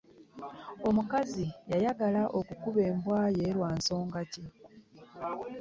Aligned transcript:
Omukazi 0.87 1.45
yayagala 1.71 2.21
okukuba 2.39 2.81
embwa 2.89 3.21
ye 3.37 3.45
lwa 3.55 3.69
nsonga 3.77 4.21
ki? 4.31 4.43